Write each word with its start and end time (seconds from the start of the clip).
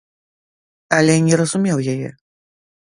Але 1.01 1.15
не 1.27 1.35
разумеў 1.43 1.77
яе. 1.97 2.09